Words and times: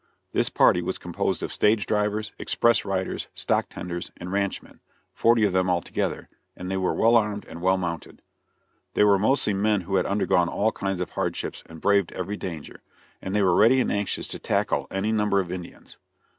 This 0.31 0.49
party 0.49 0.81
was 0.81 0.97
composed 0.97 1.43
of 1.43 1.53
stage 1.53 1.85
drivers, 1.85 2.31
express 2.39 2.85
riders, 2.85 3.27
stock 3.35 3.69
tenders, 3.69 4.09
and 4.17 4.31
ranchmen 4.31 4.79
forty 5.13 5.45
of 5.45 5.53
them 5.53 5.69
altogether 5.69 6.27
and 6.57 6.71
they 6.71 6.77
were 6.77 6.95
well 6.95 7.15
armed 7.15 7.45
and 7.45 7.61
well 7.61 7.77
mounted. 7.77 8.23
They 8.95 9.03
were 9.03 9.19
mostly 9.19 9.53
men 9.53 9.81
who 9.81 9.97
had 9.97 10.07
undergone 10.07 10.49
all 10.49 10.71
kinds 10.71 11.01
of 11.01 11.11
hardships 11.11 11.61
and 11.67 11.79
braved 11.79 12.11
every 12.13 12.35
danger, 12.35 12.81
and 13.21 13.35
they 13.35 13.43
were 13.43 13.53
ready 13.53 13.79
and 13.79 13.91
anxious 13.91 14.27
to 14.29 14.39
"tackle" 14.39 14.87
any 14.89 15.11
number 15.11 15.39
of 15.39 15.51
Indians. 15.51 15.99